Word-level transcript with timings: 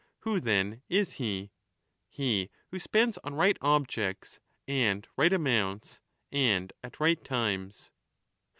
Who, 0.21 0.39
then, 0.39 0.81
is 0.89 1.11
he? 1.21 1.51
He 2.09 2.49
who 2.71 2.79
spends 2.79 3.19
on 3.19 3.35
right 3.35 3.55
objects 3.61 4.39
and 4.67 5.07
right 5.15 5.31
amounts 5.31 5.99
and 6.31 6.73
at 6.83 6.99
right 6.99 7.23
times. 7.23 7.91